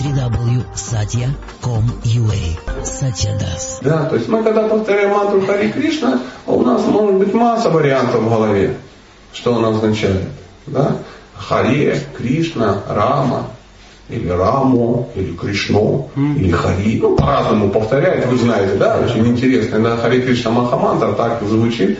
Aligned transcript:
www.satya.com.ua 0.00 2.82
Satya 2.82 3.38
Das. 3.38 3.80
Да, 3.82 4.04
то 4.04 4.16
есть 4.16 4.28
мы 4.28 4.42
когда 4.42 4.66
повторяем 4.66 5.10
мантру 5.10 5.42
Хари 5.42 5.70
Кришна, 5.70 6.20
у 6.46 6.62
нас 6.62 6.86
может 6.86 7.16
быть 7.16 7.34
масса 7.34 7.68
вариантов 7.68 8.22
в 8.22 8.30
голове, 8.30 8.76
что 9.32 9.56
она 9.56 9.68
означает. 9.68 10.28
Да? 10.66 10.96
Харе, 11.34 12.00
Кришна, 12.16 12.82
Рама, 12.88 13.50
или 14.08 14.28
Рамо, 14.28 15.08
или 15.14 15.36
Кришно, 15.36 16.08
или 16.16 16.50
Хари. 16.50 16.98
Ну, 17.00 17.16
по-разному 17.16 17.70
повторяют, 17.70 18.26
вы 18.26 18.38
знаете, 18.38 18.76
да, 18.76 18.98
очень 18.98 19.26
интересно. 19.26 19.80
Да, 19.80 19.96
Хари 19.96 20.22
Кришна 20.22 20.50
Махамантра 20.50 21.12
так 21.12 21.42
звучит. 21.42 21.98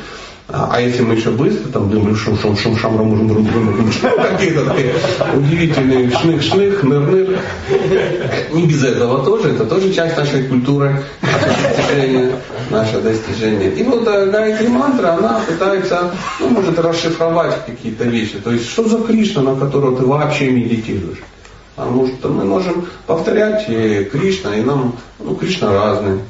А 0.52 0.80
если 0.80 1.02
мы 1.02 1.14
еще 1.14 1.30
быстро 1.30 1.70
там 1.70 1.90
думаем, 1.90 2.16
шум, 2.16 2.36
шум, 2.36 2.56
шум, 2.56 2.76
шам, 2.76 2.98
рам, 2.98 3.12
рам, 3.12 3.28
рам, 3.28 3.46
рам, 3.46 3.92
какие-то 4.32 4.64
такие 4.66 4.94
удивительные 5.36 6.10
шных, 6.10 6.42
шных, 6.42 6.82
ныр, 6.82 7.00
ныр. 7.00 7.38
Не 8.52 8.66
без 8.66 8.82
этого 8.82 9.24
тоже, 9.24 9.50
это 9.50 9.64
тоже 9.64 9.92
часть 9.92 10.16
нашей 10.16 10.42
культуры, 10.44 11.04
достижения, 11.22 12.32
наше 12.70 13.00
достижение. 13.00 13.70
И 13.74 13.82
вот 13.84 14.08
э, 14.08 14.26
Гайатри 14.26 14.68
мантра, 14.68 15.12
она 15.12 15.40
пытается, 15.46 16.10
ну, 16.40 16.48
может 16.48 16.78
расшифровать 16.78 17.64
какие-то 17.66 18.04
вещи. 18.04 18.38
То 18.38 18.50
есть, 18.50 18.68
что 18.70 18.88
за 18.88 18.98
Кришна, 18.98 19.42
на 19.42 19.54
которого 19.54 19.96
ты 19.96 20.04
вообще 20.04 20.50
медитируешь? 20.50 21.18
Потому 21.76 22.08
что 22.08 22.28
мы 22.28 22.44
можем 22.44 22.86
повторять 23.06 23.66
и 23.68 24.08
Кришна, 24.10 24.56
и 24.56 24.62
нам, 24.62 24.96
ну, 25.20 25.36
Кришна 25.36 25.72
разный. 25.72 26.20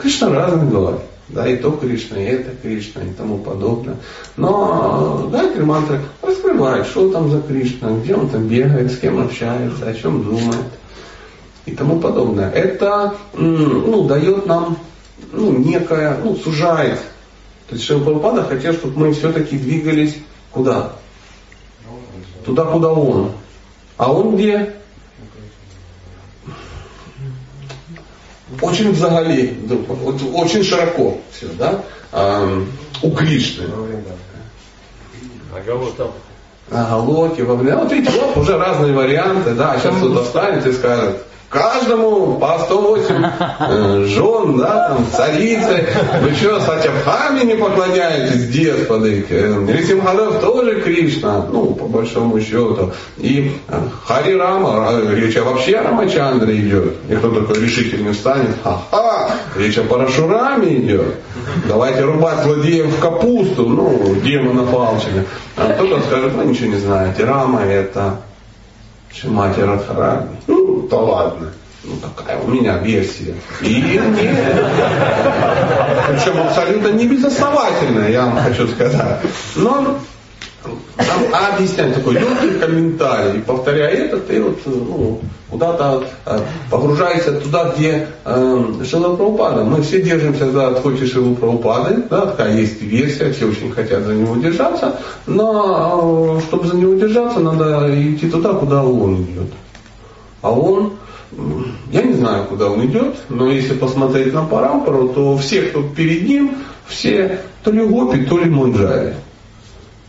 Кришна 0.00 0.30
разный 0.30 0.66
бывает. 0.66 1.00
Да, 1.28 1.48
и 1.48 1.56
то 1.56 1.70
Кришна, 1.70 2.18
и 2.18 2.24
это 2.24 2.50
Кришна, 2.60 3.02
и 3.02 3.12
тому 3.12 3.38
подобное. 3.38 3.96
Но 4.36 5.28
Гайатри 5.30 5.62
мантра 5.62 6.00
раскрывает, 6.20 6.86
что 6.86 7.10
там 7.10 7.30
за 7.30 7.40
Кришна, 7.40 7.90
где 8.02 8.14
он 8.14 8.28
там 8.28 8.46
бегает, 8.48 8.92
с 8.92 8.98
кем 8.98 9.20
общается, 9.20 9.88
о 9.88 9.94
чем 9.94 10.24
думает 10.24 10.66
и 11.64 11.72
тому 11.72 12.00
подобное. 12.00 12.50
Это 12.50 13.14
ну, 13.34 14.04
дает 14.04 14.46
нам 14.46 14.76
ну, 15.32 15.52
некое, 15.52 16.18
ну, 16.22 16.36
сужает. 16.36 16.98
То 17.68 17.76
есть 17.76 17.86
Шилпапада 17.86 18.42
хотел, 18.42 18.74
чтобы 18.74 18.98
мы 18.98 19.12
все-таки 19.12 19.56
двигались 19.56 20.16
куда? 20.50 20.92
Туда, 22.44 22.64
куда 22.64 22.92
он. 22.92 23.32
А 23.96 24.12
он 24.12 24.36
где? 24.36 24.74
Очень 28.60 28.92
взагалі, 28.92 29.56
очень 30.34 30.64
широко 30.64 31.16
все, 31.32 31.46
да? 31.58 31.82
А, 32.12 32.58
у 33.02 33.10
Кришны. 33.10 33.64
Оголок. 35.56 35.92
Оголоки, 35.98 36.31
во 36.72 37.54
время. 37.54 37.78
Вот 37.78 37.92
видите, 37.92 38.12
вот 38.18 38.36
уже 38.42 38.58
разные 38.58 38.92
варианты, 38.92 39.50
да, 39.50 39.76
сейчас 39.78 39.94
кто-то 39.96 40.24
встанет 40.24 40.66
и 40.66 40.72
скажет, 40.72 41.22
каждому 41.52 42.38
по 42.38 42.58
108 42.58 43.24
э, 43.60 44.04
жен, 44.06 44.56
да, 44.56 44.88
там, 44.88 45.06
царицы. 45.12 45.86
Вы 46.22 46.34
что, 46.34 46.60
Сатябхами 46.60 47.44
не 47.44 47.54
поклоняетесь, 47.54 48.48
десподы? 48.48 49.26
Рисимхадев 49.68 50.40
тоже 50.40 50.80
Кришна, 50.80 51.46
ну, 51.52 51.74
по 51.74 51.84
большому 51.84 52.40
счету. 52.40 52.92
И 53.18 53.52
э, 53.68 53.80
Хари 54.06 54.32
Рама, 54.32 54.92
речь 55.12 55.36
вообще 55.36 55.76
о 55.76 55.82
Рамачандре 55.84 56.58
идет. 56.58 56.94
И 57.10 57.14
кто 57.14 57.30
такой 57.30 57.62
решительный 57.62 58.12
встанет, 58.12 58.56
ха-ха, 58.64 59.31
речь 59.56 59.78
о 59.78 59.84
Парашураме 59.84 60.76
идет. 60.76 61.14
Давайте 61.66 62.02
рубать 62.02 62.42
злодеев 62.42 62.96
в 62.96 63.00
капусту, 63.00 63.68
ну, 63.68 64.16
демона 64.22 64.64
палчика. 64.64 65.24
А 65.56 65.72
кто-то 65.72 66.00
скажет, 66.02 66.32
ну, 66.36 66.44
ничего 66.44 66.68
не 66.68 66.78
знаете, 66.78 67.24
Рама 67.24 67.62
это 67.62 68.20
Шимати 69.12 69.60
Радхарани. 69.60 70.36
Ну, 70.46 70.82
то 70.82 71.04
ладно. 71.04 71.52
Ну, 71.84 71.94
такая 72.16 72.38
у 72.40 72.48
меня 72.48 72.78
версия. 72.78 73.34
И 73.60 73.82
нет. 73.82 74.02
Причем 76.08 76.40
абсолютно 76.40 76.88
не 76.88 77.08
безосновательная, 77.08 78.10
я 78.10 78.26
вам 78.26 78.38
хочу 78.38 78.68
сказать. 78.68 79.20
Но 79.56 79.98
там 80.96 81.18
объясняет 81.54 81.94
такой 81.94 82.14
легкий 82.14 82.58
комментарий. 82.58 83.38
И 83.38 83.42
повторяя 83.42 83.90
это, 83.90 84.18
ты 84.18 84.40
вот 84.40 84.60
ну, 84.64 85.20
куда-то 85.52 86.04
э, 86.26 86.40
погружаешься 86.70 87.32
туда, 87.32 87.72
где 87.72 88.08
э, 88.24 88.64
Шила 88.84 89.14
Прабхупада. 89.14 89.64
Мы 89.64 89.82
все 89.82 90.02
держимся 90.02 90.50
за 90.50 90.68
отходе 90.68 91.06
Шилу 91.06 91.36
Прабхупады. 91.36 92.02
Да, 92.10 92.26
такая 92.26 92.56
есть 92.56 92.82
версия, 92.82 93.30
все 93.32 93.46
очень 93.46 93.70
хотят 93.70 94.02
за 94.02 94.14
него 94.14 94.36
держаться. 94.36 94.96
Но 95.26 96.38
э, 96.38 96.40
чтобы 96.40 96.66
за 96.66 96.76
него 96.76 96.94
держаться, 96.94 97.38
надо 97.38 97.88
идти 97.94 98.28
туда, 98.28 98.54
куда 98.54 98.82
он 98.82 99.22
идет. 99.22 99.52
А 100.40 100.50
он 100.50 100.94
я 101.90 102.02
не 102.02 102.12
знаю, 102.14 102.44
куда 102.44 102.68
он 102.68 102.84
идет, 102.84 103.14
но 103.30 103.50
если 103.50 103.74
посмотреть 103.74 104.34
на 104.34 104.44
Парампару, 104.44 105.08
то 105.08 105.38
все, 105.38 105.62
кто 105.62 105.82
перед 105.82 106.28
ним, 106.28 106.56
все 106.86 107.38
то 107.62 107.70
ли 107.70 107.86
гопи, 107.86 108.24
то 108.26 108.38
ли 108.38 108.50
мунджари 108.50 109.14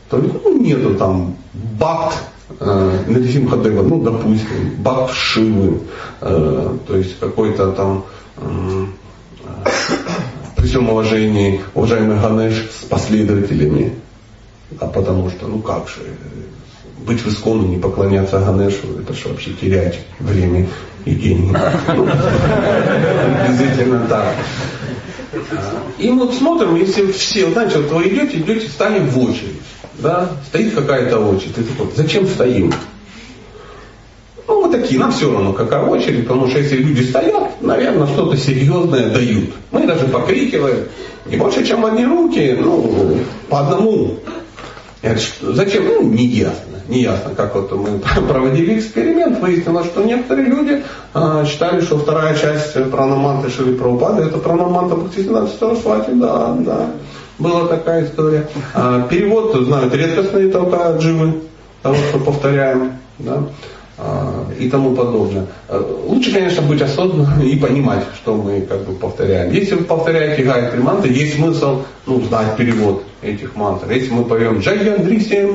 то 0.09 0.17
ну, 0.17 0.59
нету 0.59 0.95
там 0.95 1.35
бакт 1.79 2.17
э, 2.59 3.03
Нарисимхадева, 3.07 3.83
ну, 3.83 4.01
допустим, 4.01 4.75
бакт 4.79 5.13
Шивы, 5.13 5.79
э, 6.21 6.77
то 6.87 6.97
есть 6.97 7.19
какой-то 7.19 7.71
там 7.71 8.05
э, 8.37 8.85
при 10.55 10.67
всем 10.67 10.89
уважении 10.89 11.61
уважаемый 11.73 12.19
Ганеш 12.19 12.69
с 12.79 12.85
последователями, 12.85 13.95
а 14.79 14.87
потому 14.87 15.29
что, 15.29 15.47
ну 15.47 15.59
как 15.59 15.87
же, 15.87 16.01
быть 17.05 17.21
в 17.21 17.27
Искону, 17.27 17.67
не 17.67 17.77
поклоняться 17.77 18.39
Ганешу, 18.39 18.99
это 18.99 19.13
же 19.13 19.27
вообще 19.29 19.51
терять 19.53 19.99
время 20.19 20.67
и 21.05 21.15
деньги. 21.15 21.55
Приблизительно 23.45 24.07
так. 24.07 24.35
И 25.97 26.09
вот 26.09 26.33
смотрим, 26.33 26.75
если 26.75 27.11
все, 27.11 27.49
знаете, 27.51 27.79
вот 27.79 27.91
вы 27.91 28.07
идете, 28.07 28.37
идете, 28.37 28.67
стали 28.67 28.99
в 28.99 29.17
очередь 29.19 29.61
да, 29.99 30.29
стоит 30.47 30.73
какая-то 30.73 31.19
очередь. 31.19 31.55
Ты 31.55 31.63
такой, 31.63 31.87
зачем 31.95 32.27
стоим? 32.27 32.73
Ну, 34.47 34.61
вот 34.61 34.71
такие, 34.71 34.99
нам 34.99 35.11
все 35.11 35.31
равно, 35.31 35.53
какая 35.53 35.83
очередь, 35.83 36.27
потому 36.27 36.47
что 36.47 36.59
если 36.59 36.77
люди 36.77 37.03
стоят, 37.03 37.61
наверное, 37.61 38.07
что-то 38.07 38.35
серьезное 38.37 39.09
дают. 39.09 39.51
Мы 39.71 39.85
даже 39.85 40.05
покрикиваем. 40.07 40.85
И 41.29 41.37
больше, 41.37 41.65
чем 41.65 41.85
одни 41.85 42.05
руки, 42.05 42.57
ну, 42.59 43.17
по 43.49 43.61
одному. 43.61 44.19
Это 45.01 45.19
что, 45.19 45.53
зачем? 45.53 45.85
Ну, 45.85 46.03
не 46.03 46.25
ясно. 46.25 46.81
Не 46.89 47.01
ясно, 47.01 47.33
как 47.33 47.55
вот 47.55 47.71
мы 47.71 47.99
проводили 48.27 48.77
эксперимент, 48.77 49.39
выяснилось, 49.39 49.85
что 49.85 50.03
некоторые 50.03 50.47
люди 50.47 50.83
а, 51.13 51.45
считали, 51.45 51.79
что 51.79 51.97
вторая 51.97 52.35
часть 52.35 52.73
пранаманты 52.91 53.49
Шили 53.49 53.73
Прабхупады 53.73 54.23
это 54.23 54.37
пранаманта 54.37 54.95
Бхактисинат 54.95 55.49
Сарасвати, 55.57 56.11
да, 56.11 56.53
да 56.59 56.89
была 57.39 57.67
такая 57.67 58.05
история. 58.05 58.47
А, 58.73 59.07
перевод 59.07 59.55
знают 59.55 59.93
редкостные 59.93 60.49
только 60.49 60.97
дживы, 60.99 61.41
того, 61.81 61.95
что 62.09 62.19
повторяем, 62.19 62.93
да, 63.19 63.43
а, 63.97 64.45
и 64.57 64.69
тому 64.69 64.95
подобное. 64.95 65.45
А, 65.67 65.79
лучше, 66.07 66.31
конечно, 66.31 66.61
быть 66.63 66.81
осознанным 66.81 67.41
и 67.41 67.55
понимать, 67.57 68.03
что 68.15 68.35
мы 68.35 68.61
как 68.61 68.83
бы 68.85 68.93
повторяем. 68.93 69.51
Если 69.51 69.75
вы 69.75 69.83
повторяете 69.83 70.43
гайатри 70.43 70.79
мантры, 70.79 71.11
есть 71.11 71.35
смысл 71.35 71.81
ну, 72.05 72.21
знать 72.21 72.55
перевод 72.57 73.03
этих 73.21 73.55
мантр. 73.55 73.91
Если 73.91 74.11
мы 74.11 74.25
поем 74.25 74.59
Джайяндри 74.59 75.49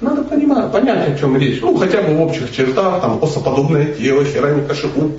надо 0.00 0.22
понимать, 0.24 0.72
понять, 0.72 1.08
о 1.08 1.18
чем 1.18 1.36
речь. 1.36 1.60
Ну, 1.60 1.76
хотя 1.76 2.02
бы 2.02 2.16
в 2.16 2.22
общих 2.22 2.54
чертах, 2.54 3.00
там, 3.00 3.18
осоподобное 3.22 3.86
тело, 3.86 4.24
хераника 4.24 4.74
шипу. 4.74 5.10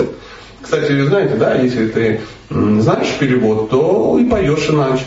Кстати, 0.61 0.91
вы 0.93 1.05
знаете, 1.05 1.35
да, 1.35 1.55
если 1.55 1.87
ты 1.87 2.21
знаешь 2.49 3.15
перевод, 3.19 3.69
то 3.69 4.17
и 4.19 4.25
поешь 4.25 4.69
иначе. 4.69 5.05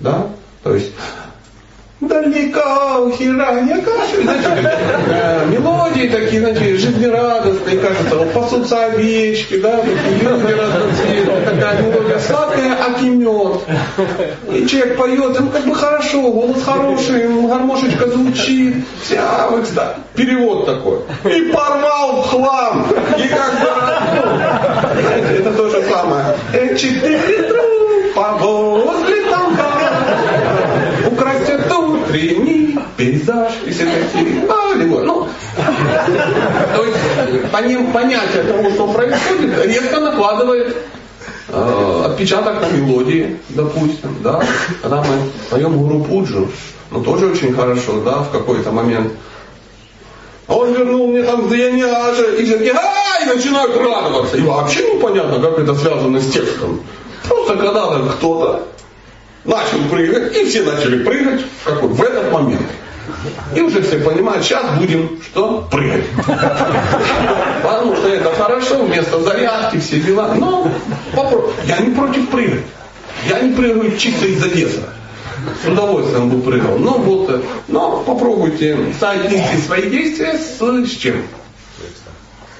Да? 0.00 0.26
То 0.62 0.74
есть 0.74 0.92
Дальника, 1.98 3.10
херня, 3.16 3.80
кашу, 3.80 4.22
знаете, 4.22 4.70
э, 5.08 5.46
мелодии 5.46 6.08
такие, 6.08 6.42
знаете, 6.42 6.76
жизнерадостные, 6.76 7.78
кажется, 7.78 8.16
вот 8.16 8.32
пасутся 8.34 8.84
овечки, 8.84 9.58
да, 9.58 9.78
такие 9.78 10.28
разноцветные, 10.28 11.40
такая 11.46 11.82
мелодия 11.82 12.18
сладкая, 12.18 12.76
а 12.84 13.00
мед. 13.00 13.60
И 14.52 14.66
человек 14.66 14.98
поет, 14.98 15.40
ну 15.40 15.48
как 15.48 15.64
бы 15.64 15.74
хорошо, 15.74 16.30
голос 16.30 16.62
хороший, 16.62 17.28
гармошечка 17.48 18.10
звучит, 18.10 18.84
вся 19.02 19.48
вот 19.48 19.64
да, 19.74 19.94
Перевод 20.14 20.66
такой. 20.66 20.98
И 21.24 21.50
порвал 21.50 22.22
в 22.22 22.26
хлам, 22.26 22.86
и 23.16 23.28
как 23.28 23.52
бы, 23.54 23.70
ну, 24.16 25.34
это 25.34 25.52
то 25.52 25.70
же 25.70 25.82
самое. 25.90 26.36
Э, 26.52 26.76
четыре, 26.76 27.55
пейзаж, 32.96 33.52
и 33.66 33.70
все 33.70 33.84
такие, 33.84 34.46
а, 34.48 34.74
либо, 34.74 35.00
ну, 35.02 35.28
то 36.76 36.84
есть 36.84 37.92
понятие 37.92 38.42
того, 38.44 38.70
что 38.70 38.88
происходит, 38.88 39.66
резко 39.66 40.00
накладывает 40.00 40.76
э, 41.48 42.02
отпечаток 42.06 42.60
на 42.60 42.66
мелодии, 42.76 43.38
допустим, 43.50 44.16
да, 44.22 44.42
когда 44.82 45.02
мы 45.02 45.30
поем 45.50 45.76
Гуру 45.76 46.04
Пуджу, 46.04 46.48
ну 46.90 47.02
тоже 47.02 47.26
очень 47.26 47.54
хорошо, 47.54 48.00
да, 48.00 48.18
в 48.18 48.30
какой-то 48.30 48.70
момент 48.72 49.12
А 50.46 50.54
он 50.54 50.72
вернул 50.72 51.08
мне 51.08 51.22
там 51.24 51.48
Даяняжа, 51.48 52.36
и 52.36 52.44
все 52.44 52.72
ай, 52.72 53.26
начинают 53.26 53.76
радоваться. 53.76 54.36
И 54.36 54.42
вообще 54.42 54.94
непонятно, 54.94 55.40
как 55.40 55.58
это 55.58 55.74
связано 55.74 56.20
с 56.20 56.30
текстом. 56.30 56.80
Просто 57.28 57.56
когда-то 57.56 58.08
кто-то 58.16 58.68
начал 59.44 59.78
прыгать, 59.90 60.36
и 60.36 60.44
все 60.44 60.62
начали 60.62 61.02
прыгать 61.02 61.40
в, 61.40 61.64
какой, 61.64 61.88
в 61.88 62.02
этот 62.02 62.32
момент. 62.32 62.62
И 63.54 63.60
уже 63.60 63.82
все 63.82 63.98
понимают, 63.98 64.44
сейчас 64.44 64.78
будем 64.78 65.20
что? 65.22 65.66
Прыгать. 65.70 66.04
Потому 67.62 67.96
что 67.96 68.08
это 68.08 68.32
хорошо, 68.34 68.82
вместо 68.82 69.20
зарядки, 69.20 69.78
все 69.78 70.00
дела. 70.00 70.34
Но 70.34 70.70
попробуй. 71.14 71.52
Я 71.66 71.78
не 71.78 71.94
против 71.94 72.28
прыгать. 72.28 72.64
Я 73.28 73.40
не 73.40 73.54
прыгаю 73.54 73.96
чисто 73.96 74.26
из-за 74.26 74.48
веса. 74.48 74.88
С 75.62 75.68
удовольствием 75.68 76.28
бы 76.28 76.40
прыгал. 76.40 76.78
Но 76.78 76.98
вот, 76.98 77.44
но 77.68 78.02
попробуйте 78.02 78.78
соотнести 78.98 79.58
свои 79.64 79.88
действия 79.88 80.38
с, 80.38 80.58
с 80.58 80.90
чем? 80.96 81.22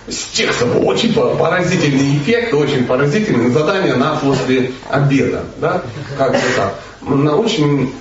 С 0.08 0.30
текстом. 0.32 0.84
Очень 0.84 1.12
поразительный 1.12 2.16
эффект, 2.16 2.54
очень 2.54 2.84
поразительное 2.84 3.50
задание 3.50 3.94
на 3.94 4.16
после 4.16 4.72
обеда. 4.88 5.44
Да? 5.60 5.82
Как-то 6.16 6.40
так. 6.56 6.74
На 7.02 7.36
очень 7.36 7.92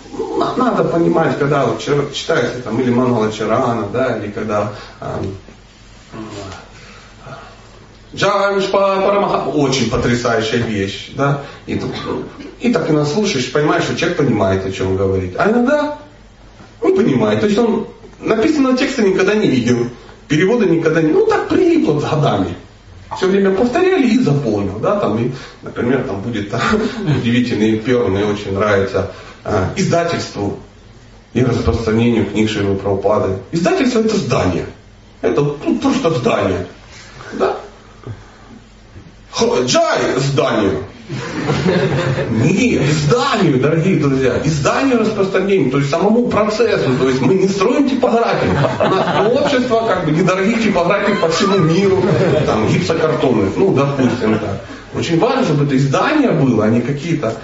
надо 0.57 0.83
понимать, 0.83 1.37
когда 1.37 1.65
вот 1.65 1.79
читается 1.79 2.61
там 2.61 2.79
или 2.79 2.91
Манала 2.91 3.31
Чарана, 3.31 3.87
да, 3.91 4.17
или 4.17 4.31
когда 4.31 4.73
Джавиш 8.15 8.69
Парамаха, 8.71 9.49
очень 9.49 9.89
потрясающая 9.89 10.59
вещь, 10.59 11.11
да, 11.15 11.41
и, 11.67 11.81
и 12.61 12.71
так 12.71 12.89
и 12.89 12.93
наслушаешь, 12.93 13.51
понимаешь, 13.51 13.83
что 13.83 13.97
человек 13.97 14.17
понимает, 14.17 14.65
о 14.65 14.71
чем 14.71 14.95
говорит. 14.95 15.35
А 15.37 15.49
иногда 15.49 15.97
не 16.81 16.93
понимает, 16.93 17.41
то 17.41 17.47
есть 17.47 17.57
он 17.57 17.87
написанного 18.19 18.77
текста 18.77 19.01
никогда 19.01 19.35
не 19.35 19.47
видел, 19.47 19.89
перевода 20.27 20.65
никогда 20.65 21.01
не, 21.01 21.11
ну 21.11 21.25
так 21.25 21.49
прилипло 21.49 21.99
с 21.99 22.03
годами. 22.03 22.55
Все 23.15 23.27
время 23.27 23.51
повторяли 23.51 24.07
и 24.07 24.19
запомнил, 24.19 24.79
да, 24.79 24.99
там, 24.99 25.17
и, 25.19 25.31
например, 25.61 26.03
там 26.03 26.21
будет 26.21 26.49
там, 26.49 26.61
удивительный 27.17 27.77
пер, 27.77 28.07
мне 28.07 28.25
очень 28.25 28.53
нравится, 28.53 29.11
э, 29.43 29.67
издательству 29.75 30.59
и 31.33 31.43
распространению 31.43 32.25
книг 32.25 32.49
Шивы 32.49 32.75
Прабхупады. 32.75 33.37
Издательство 33.51 33.99
это 33.99 34.17
здание. 34.17 34.65
Это 35.21 35.41
ну, 35.41 35.77
просто 35.79 36.09
здание. 36.11 36.65
Да? 37.33 37.57
Джай 39.65 40.17
зданию. 40.17 40.83
Нет, 42.31 42.81
изданию, 42.81 43.59
дорогие 43.59 43.97
друзья, 43.97 44.41
изданию 44.43 44.99
распространению, 44.99 45.69
то 45.69 45.77
есть 45.77 45.89
самому 45.89 46.27
процессу, 46.27 46.97
то 46.99 47.07
есть 47.07 47.21
мы 47.21 47.35
не 47.35 47.47
строим 47.47 47.87
типографии. 47.87 48.49
У 48.79 48.89
нас 48.89 49.41
общество 49.41 49.85
как 49.87 50.05
бы 50.05 50.11
недорогих 50.11 50.63
типографий 50.63 51.15
по 51.15 51.29
всему 51.29 51.59
миру, 51.59 52.03
там 52.45 52.67
гипсокартоны, 52.67 53.51
ну 53.55 53.73
допустим 53.73 54.39
так. 54.39 54.61
Очень 54.95 55.19
важно, 55.19 55.43
чтобы 55.43 55.65
это 55.65 55.77
издание 55.77 56.31
было, 56.31 56.65
а 56.65 56.69
не 56.69 56.81
какие-то 56.81 57.35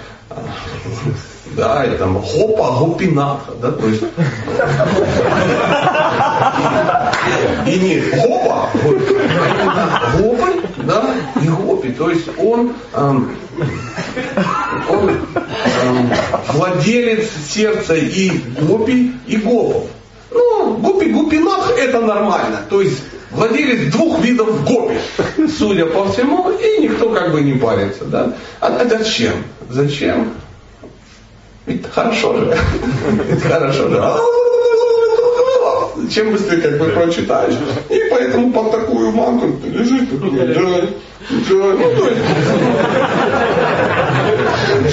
да, 1.56 1.84
или 1.84 1.96
там 1.96 2.20
хопа, 2.22 2.70
гопинаха, 2.78 3.52
да, 3.60 3.72
то 3.72 3.86
есть 3.86 4.02
и 7.66 7.78
не 7.78 8.00
хопа, 8.00 8.70
гопы, 10.18 10.62
да, 10.78 11.14
и 11.42 11.48
гопи, 11.48 11.92
то 11.92 12.10
есть 12.10 12.28
он, 12.38 12.72
эм, 12.94 13.36
он 14.88 15.10
эм, 15.10 16.10
владелец 16.48 17.28
сердца 17.48 17.94
и 17.94 18.30
гопи, 18.60 19.12
и 19.26 19.36
гопов. 19.36 19.84
Ну, 20.30 20.76
гопи, 20.78 21.10
гопинах 21.10 21.72
это 21.76 22.00
нормально, 22.00 22.60
то 22.68 22.80
есть 22.80 23.02
владелец 23.30 23.92
двух 23.92 24.20
видов 24.20 24.64
гопи, 24.64 24.96
судя 25.58 25.86
по 25.86 26.10
всему, 26.10 26.50
и 26.50 26.82
никто 26.82 27.10
как 27.10 27.32
бы 27.32 27.42
не 27.42 27.54
парится, 27.54 28.04
да. 28.04 28.32
А, 28.60 28.68
а 28.68 28.88
зачем? 28.88 29.34
Зачем? 29.68 30.32
Ведь 31.66 31.90
хорошо 31.90 32.36
же. 32.36 32.56
Ведь 33.28 33.42
хорошо 33.42 33.88
же. 33.88 34.02
Чем 36.10 36.32
быстрее 36.32 36.60
как 36.60 36.78
бы 36.78 36.86
прочитаешь. 36.86 37.54
И 37.88 38.00
поэтому 38.10 38.52
под 38.52 38.72
такую 38.72 39.12
ты 39.12 40.16
думаешь, 40.16 40.56
джай, 40.56 40.88
джай, 41.48 41.76
ну 41.76 41.90
то 41.96 42.08
есть, 42.08 42.20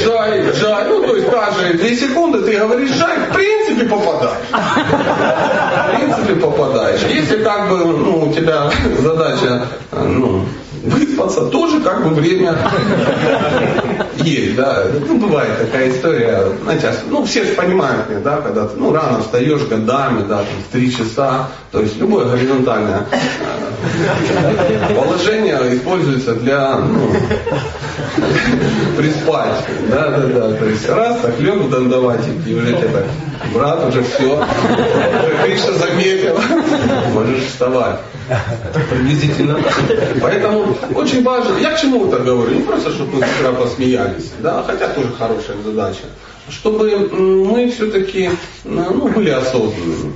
джай, 0.03 0.51
джай, 0.51 0.85
ну 0.87 1.01
то 1.01 1.15
есть 1.15 1.29
каждые 1.29 1.73
две 1.73 1.95
секунды 1.95 2.41
ты 2.41 2.57
говоришь 2.57 2.91
джай, 2.91 3.17
в 3.17 3.33
принципе 3.33 3.87
попадаешь. 3.87 4.37
В 4.51 5.95
принципе 5.97 6.35
попадаешь. 6.35 7.01
Если 7.09 7.43
как 7.43 7.69
бы 7.69 7.77
ну, 7.77 8.29
у 8.29 8.33
тебя 8.33 8.69
задача 8.99 9.67
ну, 9.91 10.45
выспаться, 10.83 11.45
тоже 11.45 11.81
как 11.81 11.98
бы 11.98 11.98
время 12.09 12.57
есть, 14.17 14.55
да. 14.55 14.83
Ну, 15.07 15.17
бывает 15.17 15.57
такая 15.59 15.89
история, 15.89 16.43
знаете, 16.63 16.93
ну, 17.09 17.25
все 17.25 17.45
же 17.45 17.53
понимают 17.53 18.09
меня, 18.09 18.19
да, 18.19 18.41
когда 18.41 18.67
ты, 18.67 18.77
ну, 18.77 18.91
рано 18.93 19.21
встаешь 19.21 19.61
годами, 19.63 20.23
да, 20.27 20.37
там, 20.37 20.47
в 20.67 20.71
три 20.71 20.91
часа, 20.91 21.47
то 21.71 21.81
есть 21.81 21.97
любое 21.97 22.25
горизонтальное 22.25 23.05
э, 23.11 24.95
положение 24.95 25.75
используется 25.75 26.35
для, 26.35 26.77
ну, 26.77 27.09
приспать, 28.97 29.63
да, 29.89 30.09
да, 30.09 30.27
да, 30.27 30.53
то 30.53 30.65
есть 30.65 30.87
раз, 30.89 31.19
так 31.21 31.39
лег 31.39 31.55
в 31.55 31.69
дандаватик, 31.69 32.47
и 32.47 32.53
уже 32.53 32.73
тебе 32.73 33.05
брат, 33.53 33.87
уже 33.87 34.03
все, 34.03 34.45
Кришна 35.43 35.73
заметил, 35.73 36.39
можешь 37.13 37.45
вставать. 37.45 37.99
Приблизительно. 38.89 39.59
Поэтому 40.21 40.77
очень 40.93 41.23
важно, 41.23 41.57
я 41.57 41.71
к 41.71 41.81
чему 41.81 42.07
это 42.07 42.19
говорю, 42.19 42.55
не 42.55 42.61
просто, 42.61 42.91
чтобы 42.91 43.17
мы 43.17 43.25
вчера 43.25 43.53
посмеялись, 43.53 44.31
да, 44.39 44.63
хотя 44.67 44.87
тоже 44.89 45.09
хорошая 45.17 45.57
задача, 45.63 46.05
чтобы 46.49 47.09
мы 47.11 47.71
все-таки 47.71 48.29
ну, 48.63 49.07
были 49.07 49.29
осознанными 49.29 50.13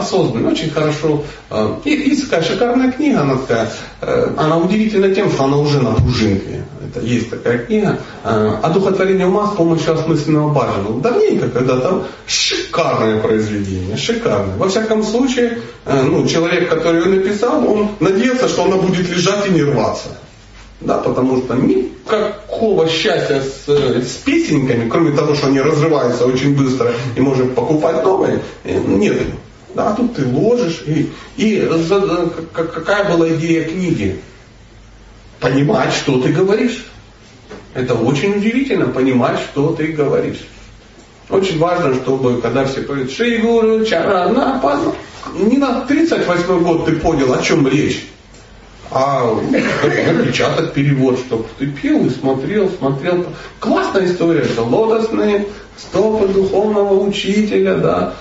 осознанно, 0.00 0.50
очень 0.50 0.70
хорошо. 0.70 1.22
Э, 1.50 1.76
и, 1.84 1.94
и 1.94 2.16
такая 2.16 2.42
шикарная 2.42 2.92
книга, 2.92 3.20
она 3.20 3.36
такая, 3.36 3.70
э, 4.00 4.32
она 4.36 4.58
удивительна 4.58 5.14
тем, 5.14 5.30
что 5.30 5.44
она 5.44 5.58
уже 5.58 5.80
на 5.80 5.94
пружинке. 5.94 6.64
Это 6.84 7.04
есть 7.04 7.30
такая 7.30 7.58
книга. 7.58 7.98
Э, 8.24 8.56
Одухотворение 8.62 9.26
ума 9.26 9.46
с 9.52 9.56
помощью 9.56 9.94
осмысленного 9.94 10.52
баджана. 10.52 11.00
Давненько 11.00 11.48
когда-то 11.48 12.06
шикарное 12.26 13.20
произведение, 13.20 13.96
шикарное. 13.96 14.56
Во 14.56 14.68
всяком 14.68 15.02
случае, 15.02 15.58
ну, 15.86 16.26
человек, 16.26 16.68
который 16.68 17.04
ее 17.04 17.20
написал, 17.20 17.66
он 17.66 17.88
надеется, 18.00 18.48
что 18.48 18.64
она 18.64 18.76
будет 18.76 19.08
лежать 19.08 19.46
и 19.46 19.50
не 19.50 19.62
рваться. 19.62 20.08
Да, 20.80 20.96
потому 20.96 21.42
что 21.42 21.54
никакого 21.54 22.88
счастья 22.88 23.42
с, 23.42 23.68
с 23.68 24.14
песенками, 24.24 24.88
кроме 24.88 25.12
того, 25.12 25.34
что 25.34 25.48
они 25.48 25.60
разрываются 25.60 26.24
очень 26.24 26.56
быстро 26.56 26.92
и 27.16 27.20
можем 27.20 27.50
покупать 27.50 28.02
новые, 28.02 28.40
нет. 28.64 29.18
Да, 29.74 29.92
тут 29.94 30.16
ты 30.16 30.26
ложишь. 30.26 30.82
И, 30.86 31.10
и 31.36 31.68
какая 32.52 33.08
была 33.10 33.28
идея 33.30 33.64
книги? 33.64 34.20
Понимать, 35.38 35.92
что 35.92 36.20
ты 36.20 36.32
говоришь. 36.32 36.86
Это 37.74 37.94
очень 37.94 38.36
удивительно, 38.36 38.86
понимать, 38.86 39.38
что 39.38 39.72
ты 39.72 39.88
говоришь. 39.88 40.40
Очень 41.28 41.58
важно, 41.58 41.94
чтобы, 41.94 42.40
когда 42.40 42.64
все 42.64 42.80
говорят, 42.80 43.10
Шигуру, 43.10 43.84
Чарана, 43.84 44.60
не 45.34 45.56
на 45.58 45.82
38 45.82 46.62
год 46.62 46.86
ты 46.86 46.96
понял, 46.96 47.32
о 47.32 47.40
чем 47.40 47.68
речь. 47.68 48.04
А 48.90 49.24
напечатать 49.24 50.72
перевод, 50.72 51.16
чтобы 51.20 51.44
ты 51.58 51.68
пил 51.68 52.06
и 52.06 52.10
смотрел, 52.10 52.68
смотрел. 52.70 53.24
Классная 53.60 54.06
история, 54.06 54.40
это 54.40 54.62
лотосные 54.62 55.46
стопы 55.78 56.26
духовного 56.26 57.00
учителя, 57.04 57.76
да, 57.76 58.14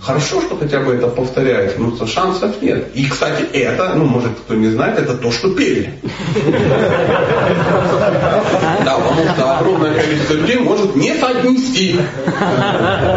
Хорошо, 0.00 0.40
что 0.40 0.56
хотя 0.56 0.80
бы 0.80 0.94
это 0.94 1.08
повторяется, 1.08 1.80
но 1.80 2.06
шансов 2.06 2.62
нет. 2.62 2.88
И, 2.94 3.08
кстати, 3.08 3.42
это, 3.52 3.94
ну, 3.94 4.04
может, 4.04 4.32
кто 4.38 4.54
не 4.54 4.68
знает, 4.68 4.98
это 4.98 5.14
то, 5.14 5.32
что 5.32 5.52
пели. 5.54 5.94
Да, 8.84 8.98
потому 8.98 9.28
что 9.34 9.58
огромное 9.58 9.94
количество 9.94 10.34
людей 10.34 10.60
может 10.60 10.94
не 10.94 11.14
соотнести 11.14 11.98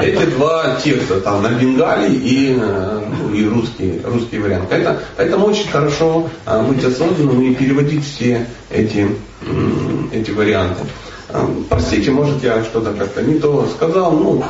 эти 0.01 0.25
два 0.31 0.77
текста, 0.83 1.21
там, 1.21 1.43
на 1.43 1.50
бенгале 1.50 2.13
и, 2.13 2.55
ну, 2.55 3.33
и 3.33 3.48
русский, 3.48 4.01
русский 4.03 4.39
вариант. 4.39 4.71
Это, 4.71 5.01
поэтому 5.15 5.48
очень 5.48 5.69
хорошо 5.69 6.29
а, 6.45 6.63
быть 6.63 6.83
осознанным 6.83 7.41
и 7.41 7.53
переводить 7.53 8.05
все 8.05 8.48
эти, 8.71 9.07
эти 10.12 10.31
варианты. 10.31 10.83
Простите, 11.69 12.09
может 12.09 12.43
я 12.43 12.63
что-то 12.63 12.93
как-то 12.93 13.21
не 13.21 13.38
то 13.38 13.67
сказал, 13.75 14.12
ну, 14.13 14.43